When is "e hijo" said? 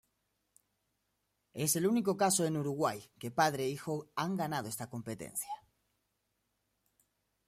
3.65-4.11